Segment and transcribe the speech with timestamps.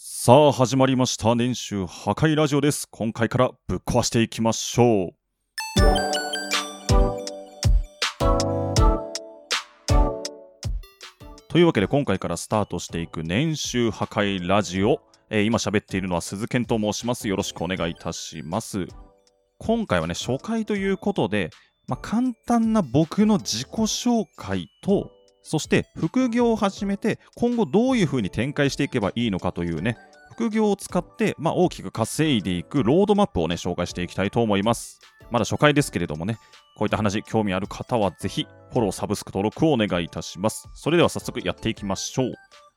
[0.00, 1.34] さあ始まりました。
[1.34, 2.86] 年収破壊ラジオです。
[2.88, 5.10] 今回からぶっ壊していきましょう。
[11.48, 15.00] というわけで今回からスタートしていく年収破壊ラジオ、
[15.30, 17.26] えー今喋っているのは鈴健と申します。
[17.26, 18.86] よろしくお願いいたします。
[19.58, 21.50] 今回はね初回ということで、
[21.88, 25.10] まあ、簡単な僕の自己紹介と
[25.48, 29.96] そして副業を始めて今後どういう風に展開していけばいいのかというね
[30.32, 35.00] 副業を使って、まあ、大きく稼いでいくロードマップをね紹介していきたいと思います。
[35.30, 36.38] まだ初回ですけれどもね
[36.76, 40.68] こういった話興味ある方はぜひフォローサブスク登録をお願いいたします。
[40.74, 42.34] それでは早速やっていきましょう。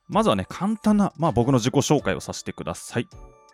[0.07, 3.07] まずはね簡単な、まあ、僕の自己紹介をさせてください。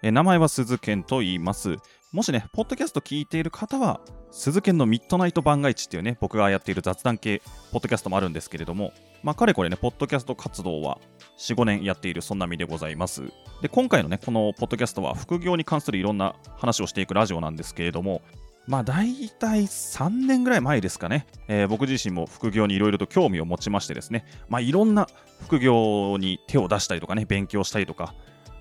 [0.03, 1.75] え名前は鈴健と言います。
[2.13, 3.99] もしね、ポッドキャスト聞いている方は、
[4.31, 7.41] 鈴研のミッドナイト番外地っていうね、僕がやっている雑談系、
[7.73, 8.93] ポッドキャストもあるんですけれども、
[9.23, 10.99] まあ、かれこれね、ポッドキャスト活動は
[11.37, 13.23] 4、5年やっている、そんな身でございます。
[13.61, 18.21] で、今回のね、このポッドキャストは、副業に関するいろんな話をしていくラジオなんですけれども、
[18.67, 25.09] まあ、大体3年ぐらい前ですかね、えー僕自身も副業にいろいろと興味を持ちましてですね、まあ、いろんな
[25.41, 28.13] 副業に手を出したりとかね、勉強したりとか、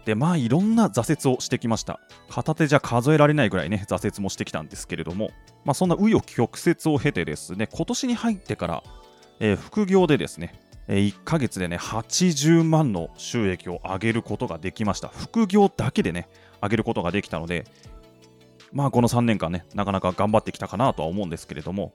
[0.07, 1.99] でまあいろんな挫折をしてきました。
[2.31, 5.33] 片手じゃ数えられないぐらいね挫折もしてきたんですけれども。
[5.65, 8.83] まあそんな紆余曲折を経てですね今年に入ってから、
[9.41, 10.55] えー副業でですね
[10.87, 15.09] え1ヶ月でね80万の収益を上げることができました。
[15.09, 16.29] 副業だけでね
[16.63, 17.65] 上げることができたので
[18.73, 21.93] まあこの3年間ねなかなか頑張ってきたかなとは思うんですけれども、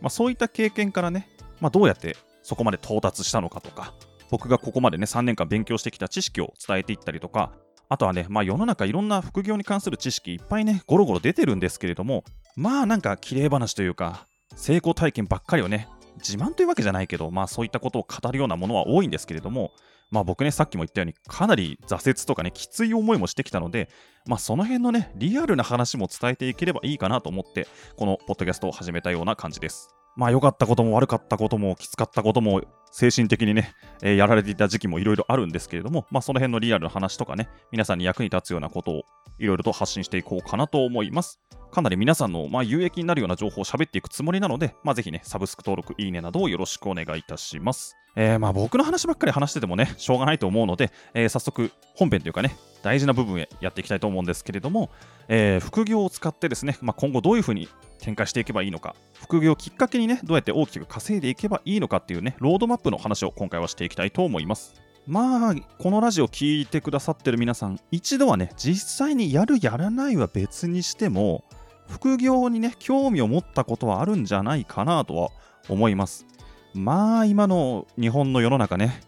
[0.00, 1.28] まあ、そういった経験からね、
[1.60, 3.92] まあ、どうやってそこまで到達したのかとか
[4.30, 7.52] 僕がここまでね3年間勉強してきた知識を伝えていったりとか
[7.88, 12.24] あとはね、まあ、世の中いろんな副業に関する知識いっぱいねゴロゴロ出てるんですけれども
[12.56, 19.72] まあなんか綺麗話というか成功体験ばっかりをね自慢というわけじゃないけどまあそういったことを語るようなものは多いんですけれども
[20.10, 23.88] まあ僕ねさっきも言ったようにかなり挫折とかねきつい思いもしてきたので
[24.26, 29.99] まあその辺のねリアルな話も伝えていければいいかなと思ってこのポッドキャストを始めたような感じです。
[30.16, 39.02] まあ良かったことも悪かったこともきつかったことも精神的にね、えーやられていた時期もいろいろあるんですけれども、まあその辺のリアルな話とかね、皆さんに役に立つようなことを
[39.38, 41.40] いろいろと発信していこうかなと思います。
[41.70, 47.96] かなり皆さんの、まあ、有益になるような情報を喋っていくつもりなので、まあ、ぜひね、サブスク登録、いいねなどをよろしくお願いいたします。
[48.16, 54.90] えーまあ僕の話ばっかり話しててもね、しょうがないと思うので、えー早速本編というかね、大事な部分へやっていきたいと思うんですけれども、
[55.28, 57.68] えー副業を使ってですね、まあ、今後どういうふうに
[58.00, 64.74] 展開していけばいいのか、副業をきっかけにね、どうやって大きく稼いでいけばいいのかっていうね、ロードマップの話を今回はしていきたいと思います。
[65.06, 71.44] まあ、このラジオ聞いてくださってる皆さん、一度はね、実際にやる、やらないは別にしても、
[71.88, 75.30] 副業にね、興味を持ったことはあるんじゃないかなとは
[75.68, 76.26] 思います。
[76.74, 79.00] まあ、今の日本の世の中ね、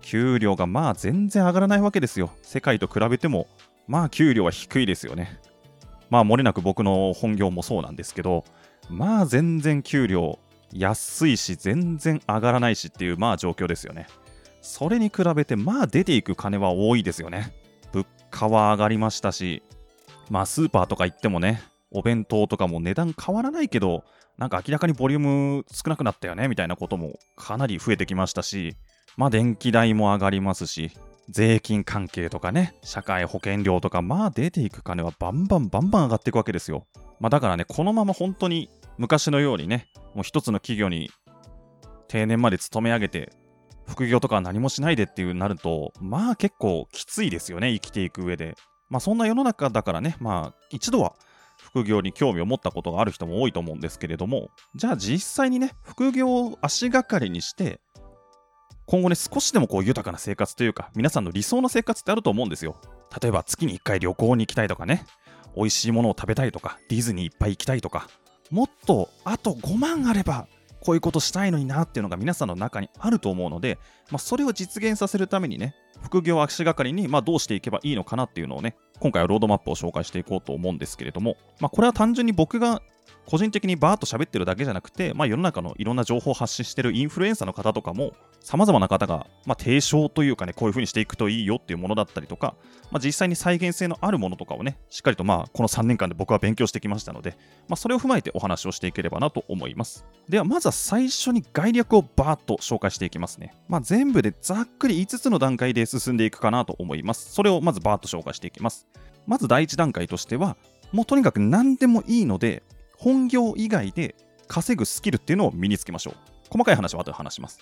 [0.00, 2.30] 給料がまあ全然上がらないわけですよ。
[2.42, 3.46] 世界と比べても、
[3.86, 5.40] まあ給料は低いですよね。
[6.10, 8.44] まあ漏れなく僕の本業もそうなんですけど、
[8.90, 10.38] まあ全然給料
[10.72, 14.06] 安いし全然上がらないしっていうまあ状況ですよね。
[14.60, 17.54] それに比べてまあ出ていく金は多いですよね。
[17.92, 19.62] 物価は上がりましたし、
[20.30, 21.62] まあスーパーとか行ってもね、
[21.94, 24.04] お弁当とかも値段変わらないけど、
[24.36, 28.76] なんか明らかにボリューム少なくなったよねみたいなこともかなり増えてきましたし、
[29.16, 30.90] まあ電気代も上がりますし、
[31.30, 36.86] 税金関係とかね、社会保険料とか、まあ出ていく金はバンバンバンバン上がっていくわけですよ。
[37.20, 38.68] まあだからね、このまま本当に
[38.98, 41.10] 昔のようにね、もう一つの企業に
[42.08, 43.32] 定年まで勤め上げて、
[43.86, 48.56] 副業とか何もしないでっていうなると、まあ結構きついですよね、生きていく上で。
[48.90, 51.14] まあそんな世の中だからね、まあ一度は
[51.64, 57.80] 副業に興味を持ったことがある人も多いと思うんですけれども、じゃあ実際にね、副業を足がかりにして、
[58.86, 62.76] 今後ね、少しでもこう豊かな生活というか、皆さんの理想の生活ってあると思うんですよ。
[63.20, 65.06] 例えば月に1回旅行に行きたいとかね、
[65.56, 68.08] 美味しいものを食べたいとか、ディズニーいっぱい行きたいとか、
[68.50, 70.48] もっとあと5万あれば、
[70.80, 73.78] こういうことしたいのになっていうのが皆さんの中にあると思うので、
[74.10, 82.80] まあ、それを実現させるためにね、副業足がかりに、まあ、どうしていけばいいのかなっていうのをね、今回はロードマップを紹介していこうと思うんですけれども、まあ、これは単純に僕が
[83.26, 92.54] 個人的にバーッと喋ってるだけじゃなくて、まあ、世の中のいろんな情報を発信してるインフルエンサーの方とかも、様々な方が、まあ、提唱というかね、こういう風にしていくといいよっていうものだったりとか、
[92.90, 97.36] まあ、実際に再現性のあるものとかをね、しっかりとまあこの3年間で僕は勉強してきましたので、
[97.68, 100.04] まあ、それを踏まえてお話をしていければなと思います。
[100.28, 103.54] では、まずは最初に概略をバーッと紹介していきますね。
[103.68, 107.32] まあ、全部でざっくり5つの段階で進んでいくかなと思います。
[107.32, 108.86] それをまずバーッと紹介していきます。
[109.26, 110.56] まず第1段階としては、
[110.92, 112.62] もうとにかく何でもいいので、
[112.96, 116.14] 本業以外で稼ぐスキルっていうのを身につけましょう。
[116.50, 117.58] 細かい話は後で話します。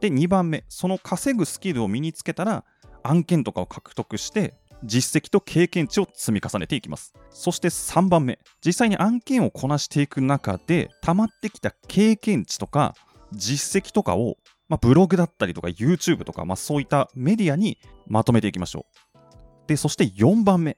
[0.00, 2.64] で、2番目、その稼ぐスキルを身につけたら、
[3.02, 7.14] 案件とかを獲得して、実績と経験値を積み重ねていきます。
[7.30, 12.94] そして3番目、実際に案件をこなしていく中で、溜まってきた経験値とか
[13.32, 14.36] 実績とかを、
[14.68, 19.68] まあ、ブログだったりとか YouTube とか、まあ、そういったメディアにまとめていきましょう。
[19.68, 20.76] で、そして4番目、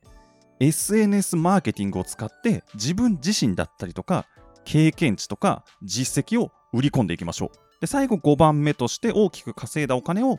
[0.61, 4.27] SNS マーケティングを使って自分自身だったりとか
[4.65, 7.81] 経験値とか実績を売り込んでいきましょう。
[7.81, 10.39] で、最後5番目として大きく稼いだお金を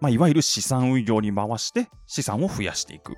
[0.00, 3.14] まあ、いわゆる資産運用に回して資産を増やしていく。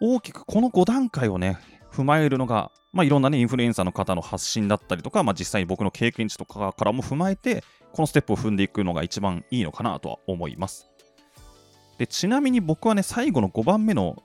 [0.00, 1.58] 大きくこの5段階をね、
[1.92, 10.88] 踏まえるのが、まあ、いろんなね、インフルエンサーの方の発信だったりとか、まあ、実際に僕の経験値とかからも踏まえて、このステップを踏んでいくのが一番いいのかなとは思います。
[11.98, 14.22] でちなみに僕はね、最後の5番目の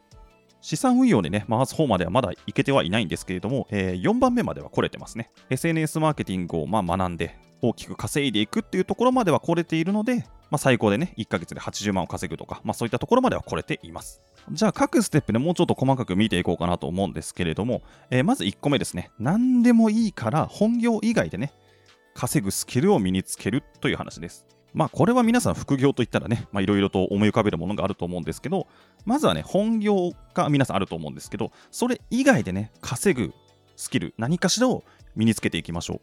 [0.63, 5.29] 資産運用でね、回す方まではまだいけてはいないんですけれども、えー、4番目までは来れてますね。
[5.49, 14.21] SNS マーケティングをまあ学んで、大きく稼いでいくっていうところまでは来れているので、まあ、最高でね、1ヶ月で80万を稼ぐとか、まあ、そういったところまでは来れています。
[14.53, 19.11] じゃあ、各ステップでもうちょっと細かく見ていこうかなと思うんですけれども、えー、まず1個目ですね。
[19.19, 21.51] 何でもいいから本業以外でね、
[22.13, 24.47] 稼ぐスキルを身につけるという話です。
[24.73, 28.67] まあこれは皆さん副業といったらね、いろいろと思い浮かべるものがあると思うんですけど、
[29.05, 33.33] まずはね、本業が皆さんあると思うんですけど、それ以外でね、稼ぐ
[33.75, 34.83] スキル、何かしらを
[35.15, 35.99] 身につけていきましょう。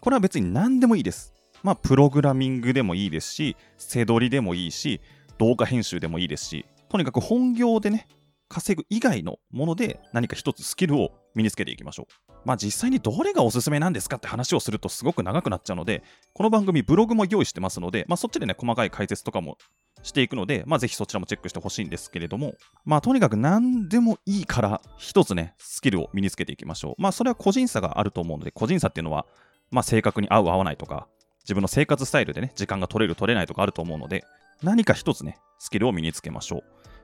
[0.00, 1.34] これは別に何でもいいです。
[1.62, 5.00] まあ、プログラミングでもいいですし、背取りでもいいし、
[5.38, 8.08] 動画編集でもいいですし、とにかく本業でね、
[8.48, 12.29] 稼ぐ以外のもので何か一つスキルを身につけていきましょう。
[12.44, 16.02] まあ実際にどれがおすすめなんですかって話をするとすごく長くなっちゃうので、
[16.32, 19.58] この番組ブログも用意してますので、まあそっちでね、細かい解説とかも
[20.02, 22.54] していくので、まあぜひそちらもチェックしてほしいんですけれども、
[22.84, 27.02] まあとにかく何でもいいから一つね、スキルを身につけていきましょう。
[27.02, 29.26] まあそれは個人差があると思うので、個人差っていうのは、
[29.70, 31.08] まあ正確に合う合わないとか、
[31.44, 34.24] 自分の生活スタイルでね、時間が取れる取れないとかあると思うので、
[34.62, 36.62] 何か一つね、スキルを身につけましょう。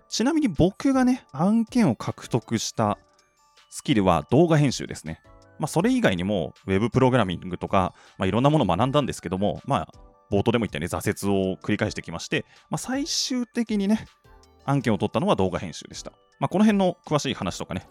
[0.09, 2.99] ちなみに僕がね、案件を獲得した
[3.77, 5.21] スキルは動画編集ですね。
[5.59, 9.89] まあ、それ以外にも、ウェブプログラミングとか、まあ、いろんなものを学んだんですけども、まあ、
[10.33, 14.07] 冒頭でも言ったように挫折を繰り返してきまして、まあ、最終的にね、
[14.65, 16.13] 案件を取ったのは動画編集でした。
[16.41, 17.87] まあ、この辺の詳しい話とかね、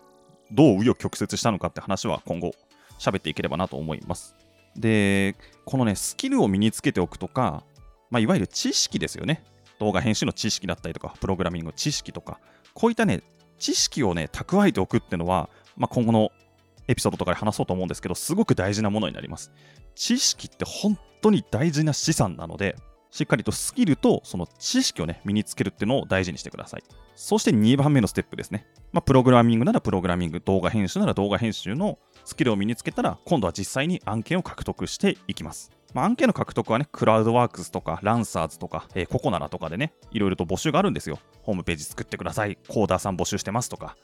[0.52, 2.54] どう紆余曲折したのかって話は今後
[2.98, 4.36] 喋っていければなと思います。
[4.76, 5.36] で、
[5.66, 7.64] このね、スキルを身につけておくとか、
[8.10, 9.44] まあ、いわゆる知識ですよね。
[9.80, 12.40] 動画編集の知識だったりとか、プログラミングの知識とか、
[12.74, 13.22] こういったね、
[13.60, 16.32] 知識をね、蓄えておくっていうのは、まあ、今後の
[16.88, 19.52] エピソードとかで話そうと思うんですけど、すごく大事なものになります。
[19.96, 22.76] 知識って本当に大事な資産なので、
[23.12, 26.84] しっかりとスキルとその知識をね、身につけるっていうのを大事にしてください。
[27.16, 28.68] そして2番目のステップですね。
[28.92, 35.72] まあ、プログラミングならプログラミング、動画編集なら動画編集のスキルを身につけたら、今度は実際に案件を獲得していきます。
[35.94, 41.20] まあ、案件の獲得はね、クラウドワークスとか、ランサーズとか、えー、ココナラとかでね、いろいろと募集があるんですよ。
[41.42, 42.58] ホームページ作ってください。
[42.68, 43.96] コーダーさん募集してますとか、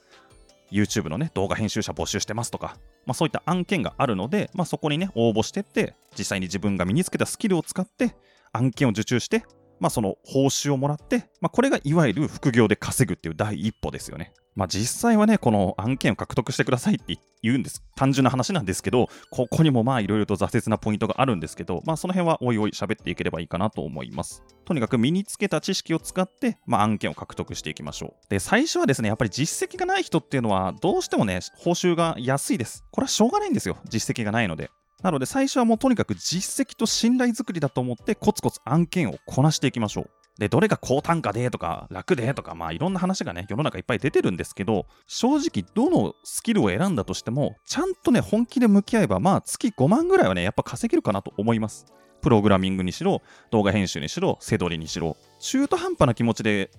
[0.72, 2.76] YouTube のね、動画編集者募集してますとか、
[3.06, 8.16] まあ、そういった案件があるので、まあ、そこにね、応募してって、実際に自分が身につけたスキルを使って、
[8.52, 9.44] 案件を受注して、
[9.82, 14.32] まあ、その報酬をもらって、まあ、これがいわゆる副業で稼ぐっていう第一歩ですよね。
[14.54, 17.82] まあ、実際はね、この案件を獲得してくださいって言うんです。
[17.96, 24.44] 単純な話なんですけど、ここにもまあいろいろと挫折なポイントがあるんですけど、まあその辺はおいおい喋っていければいいかなと思います。
[24.64, 28.28] とにかく身につけた知識を使って、まあ案件を獲得していきましょう。
[28.28, 32.84] で、最初はですね、やっぱり実績がない人っていうのは、どうしてもね、報酬が安いです。
[32.92, 33.78] これはしょうがないんですよ。
[33.88, 34.70] 実績がないので。
[35.02, 40.10] なので最初はもうとにかく実績と信頼づくりだと思ってコツコツ案件をこなしていきましょう。
[40.38, 51.86] で、どれが高単価でとか楽でとか、まあいろんな話がね、世の中いっぱい出てるんですけど、正直どのスキルを選んだとしても、ちゃんとね、本気で向き合えば、まあ月5万ぐらいはね、やっぱ稼げるかなと思います。
[52.22, 56.70] プログラミングにしろ、動画編集にしろ、背取りにしろ、中途半端な気持ちで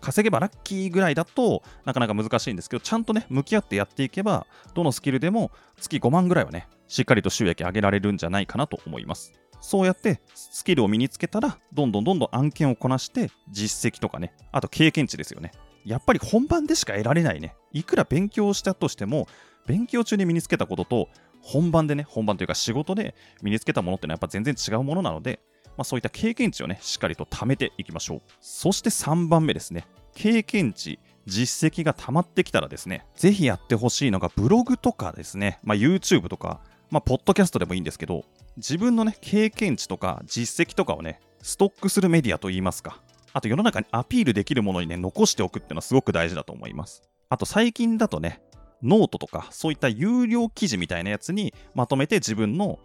[0.00, 9.32] 稼げばラッキーぐらいだとなかなか難しいんですけど、ちゃんとね、向き合ってやっていけば、どのスキルでも月5万ぐらいはね、しっかりと収益上げられるんじゃないかなと思います。
[9.60, 15.52] そうやってスキルを身につけたら、どんどんどんどん案件をこなして、実績とかね、あと経験値ですよね。
[15.84, 17.54] やっぱり本番でしか得られないね。
[17.72, 19.28] いくら勉強したとしても、
[19.66, 21.08] 勉強中に身につけたことと、
[21.40, 25.40] 本番でね、本番というか仕事で身につけたものってのはやっぱ全然違うものなので、
[25.76, 28.22] まあ、そういった経験値をね、しっかりと貯めていきましょう。
[28.40, 29.86] そして3番目ですね。
[30.14, 38.24] 経験値、実績が溜まってきたらですね、ぜひやってほしいのがブログとかですね、まあ、YouTube とか、まあ、ポッドキャストでもいいんですけど、
[38.56, 43.00] 自分のね、経験値とか実績とかをね、ストックするメディアといいますか、
[43.32, 47.02] あと世の中にアピールできるものにね、残しておくっていうのはすごく大事だと思います。
[47.28, 48.40] あと最近だとね、
[48.82, 52.78] ノートとか、そういった有料記事みたいなやつにまとめて自分の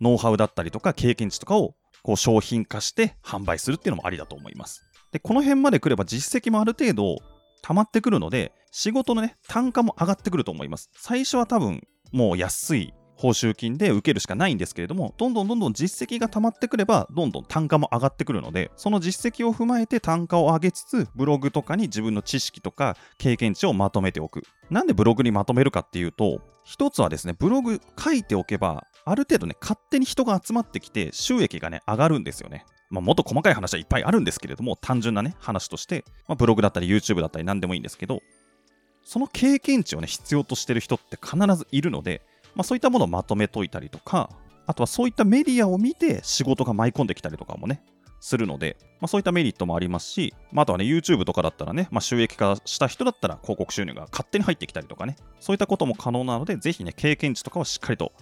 [0.00, 4.82] ノウハウだったりとか経験値とかをこう商品化して販売するっていうのもありだと思います。
[5.12, 7.18] で、この辺まで来れば実績もある程度
[7.62, 10.90] 溜まってくるので、仕事のね、単価も上がってくると思います。
[10.96, 24.42] 最初は多分、もう安い報酬金で受けるしかないんですけれども、どんどんどんどん実績が溜まってくれば、どんどん単価も上がってくるので、その実績を踏まえて単価を上げつつ、ブログとかに自分の知識とか経験値をまとめておく。
[24.70, 32.64] なんでブログにまとめるかっていうと、一つはですね、ブログ書いておけば、ある程度ね、勝手に人が集まってきて、収益がね、上がるんですよね。
[32.90, 38.20] まあ、もっと細かい話はいっぱいあるんですけれども、単純なね、話として、まあ、ブログだったり YouTube だったり何でもいいんですけど、
[39.04, 42.22] その経験値をね、必要としてる人って必ずいるので、
[42.54, 44.30] まあ、そういったものをまとめといたりとか、
[44.66, 47.82] あとはそういったメディアを見て仕事が舞い込んできたりとかもね、
[48.20, 58.12] するので、まあ、そういったメリットもありますし、まあ、あとはね、YouTube とかだったらね、まあ、収益化した人だったら広告収入が勝手に入ってきたりとかね、そういったことも可能なので、ぜひね、経験値とかをしっかりと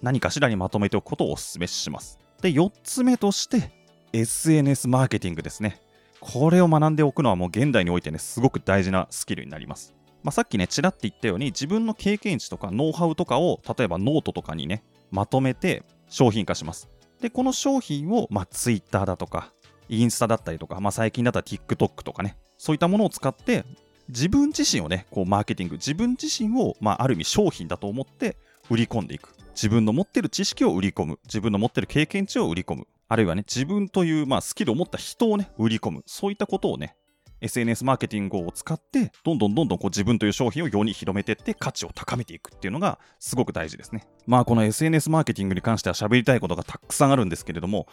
[0.00, 2.18] 何かしらにまとめておくことをお勧めします。
[2.40, 3.70] で、4つ目として、
[4.14, 5.80] SNS マーケティングですね。
[6.20, 9.94] これを学んでおくのはもう現代においてね、すごく大事なスキルになります。
[10.24, 16.88] まあ、さっきね、ちらって言ったように、自分の経験値とかノウハウとかを、例えばノートとかにね、まとめて商品化します。
[17.20, 19.52] で、この商品を、まあ、Twitter だとか、
[19.90, 23.66] インスタだったりとか、まあ、最近だったら TikTok とかね、そういったものを使って、
[24.08, 28.36] 自分自身をね、こうマーケティング、自分自身を、まあ、ある意味商品だと思って
[28.70, 29.34] 売り込んでいく。
[29.54, 31.18] 自分の持ってる知識を売り込む。
[31.24, 32.86] 自分の持ってる経験値を売り込む。
[33.08, 36.02] あるいはね、自分という、まあ、スキルを持った人をね、売り込む。
[36.06, 36.96] そういったことをね、
[37.44, 44.08] SNS マーケティングを使って、どんどんどんどんこう自分という商品を世に広めていって、価値を高めていくっていうのがすごく大事ですね。
[44.26, 47.86] まあ、この SNS マーケティングに関しては喋りたいことがたくさんあるんですけれども、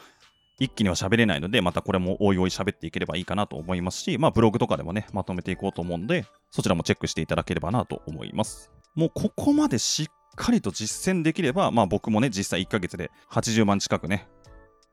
[0.57, 8.71] 一気には喋れないので、またこれもおいおい喋っていければいいかなと思いますし、まあブログとかでもね、まとめていこうと思うんで、そちらもチェックしていただければなと思います。
[8.95, 14.27] もうここまでしっかりと実践できれば、まあ僕もね、実際1ヶ月で80万近くね、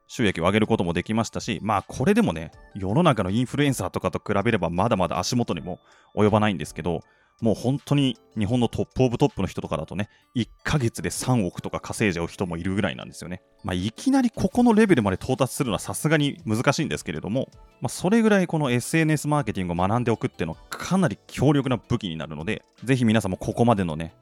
[0.08, 5.78] 収益を上げることもできましたし、まあこれでもね、世の中のインフルエンサーとかと比べればまだまだ足元にも
[6.16, 7.02] 及ばないんですけど、
[7.40, 13.42] もう本当に日本のトップオブトップの人とかだとね、1ヶ月で3億とか稼いじゃう人もいるぐらいなんですよね。
[13.62, 17.48] まあ、いきなりここのレベルまで到達するのはさすがに難しいんですけれども、
[17.80, 24.14] まあ、それぐらいこの SNS マーケティングを学んでおくっていうのはかなり強力な武器になるので、ぜひ皆さんもここまでのね、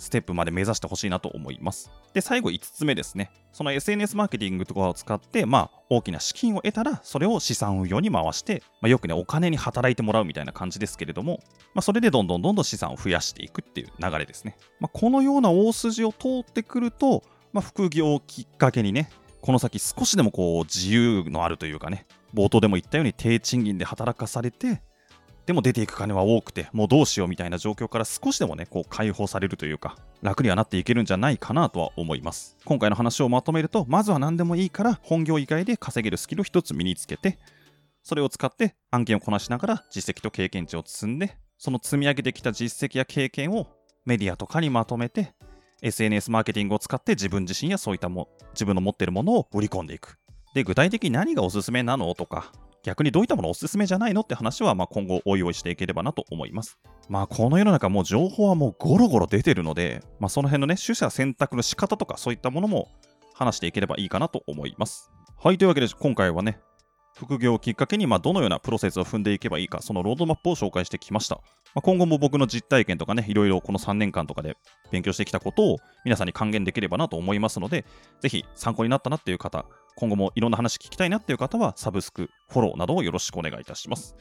[0.00, 1.90] ステップまで目指してほしいなと思います。
[2.14, 3.30] で、最後5つ目ですね。
[3.52, 11.40] その SNS マーケティングとかを使って、まあ、大きな資金を得たら、それを資産運用に回して、まあ、よくね、お金に働いてもらうみたいな感じですけれども、
[11.74, 14.56] まあ、それでどんどんどんどん資産を増やしていくっていう流れですね。
[14.80, 19.10] まあ、このような大筋を通ってくると、まあ、副業をきっかけにね、
[19.42, 24.82] この先少しでもこう自由のあるというかね、冒頭でも言ったように低賃金で働かされて、
[25.50, 32.56] でも出ていく金は多くて、もうどうしようみたいな状況から少しでもね、こう解放されるというか、楽にはなっていけるんじゃないかなとは思います。
[32.64, 37.36] 今回の話をまとめると、まずは何でもいいから本業以外で稼げるスキルを一つ身につけて、
[38.04, 43.66] それを使って案件をこなしながら実績と経験値を積んで、その積み上げてきた実績や経験を
[44.06, 45.34] メディアとかにまとめて、
[45.82, 50.16] SNS マーケティングを使って自分自身やそういったも自分の持っているものを売り込んでいく。
[50.54, 56.78] で、具体的に何がおすすめなのとか、逆にどういったものおすすめじゃないのって話は、まあ、今後おいおいしていければなと思います。
[57.08, 62.88] まあ、この世の中もう情報はもうゴロゴロ出てるので、まあ、その辺のね、取捨選択の仕方とかそういったものも
[63.34, 65.10] 話していければいいかなと思います。
[65.42, 66.60] はい、というわけで今回はね、
[67.16, 71.36] 副業をきっかけに、まあ、どのようなプロセスを踏んでいけばいいか、そのロードマップを紹介してきました。
[71.74, 74.56] まあ、今後も僕の実体験とかね、いろいろこの3年間とかで
[74.90, 77.84] 勉強してきたことを皆さんに還元できればなと思いますので、
[78.20, 79.66] ぜひ参考になったなっていう方、
[80.00, 84.16] 今後もいろんな話聞きたいなっていう方は、サブスク、フォローなどをよろしくお願いいたします。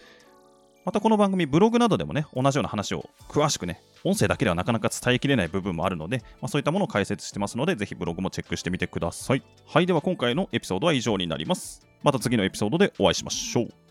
[0.83, 9.43] またこの番組、ブログなどでもね、同じような話を詳しくね、音声だけではなかなか伝えきれない部分もあるので、まあ、そういったものを解説してますので、ぜひブログもチェックしてみてください。
[9.65, 11.87] はい、では今回のエピソードは以上になります。
[12.03, 13.88] また次のエピソードでお会いしましょう。